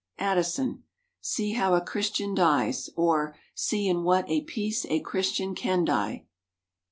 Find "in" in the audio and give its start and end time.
3.87-4.01